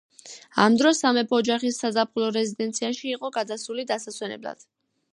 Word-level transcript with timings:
ამ 0.63 0.77
დროს 0.79 1.01
სამეფო 1.03 1.41
ოჯახი 1.41 1.71
საზაფხულო 1.77 2.31
რეზიდენციაში 2.39 3.09
იყო 3.15 3.35
გადასული 3.39 3.89
დასასვენებლად. 3.95 4.71